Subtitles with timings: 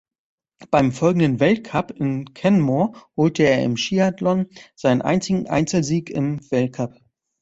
[0.71, 6.95] Beim folgenden Weltcup in Canmore holte er im Skiathlon seinen einzigen Einzelsieg im Weltcup.